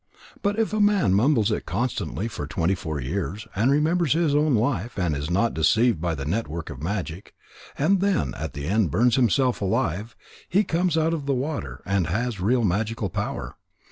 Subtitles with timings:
[0.41, 4.55] But if a man mumbles it constantly for twenty four years, and remembers his own
[4.55, 7.35] life, and is not deceived by the network of magic,
[7.77, 10.15] and then at the end burns himself alive,
[10.49, 13.57] he comes out of the water, and has real magic power.